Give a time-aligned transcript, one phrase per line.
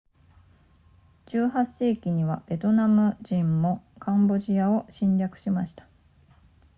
[1.27, 5.87] 18世紀末にはベトナム人もカンボジアを侵略しました